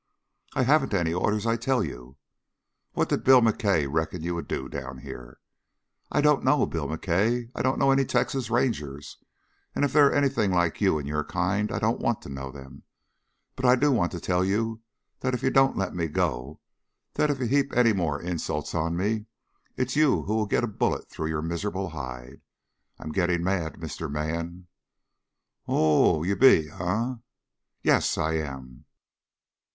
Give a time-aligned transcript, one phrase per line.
[0.55, 2.17] "I haven't any orders, I tell you."
[2.93, 5.37] "What did Bill McKay reckon you would do down here?"
[6.11, 9.17] "I don't know Bill McKay, I don't know any Texas Rangers,
[9.75, 12.49] and if they are anything like you and your kind, I don't want to know
[12.49, 12.81] them.
[13.55, 14.81] But I do want to tell you
[15.19, 16.59] that if you don't let me go
[17.13, 19.27] that if you heap any more insults on me
[19.77, 22.41] it is you who will get a bullet through your miserable hide.
[22.97, 24.09] I'm getting mad, Mr.
[24.11, 24.65] Man."
[25.67, 26.23] "Oho!
[26.23, 27.13] Ye be, eh?"
[27.83, 28.85] "Yes, I am."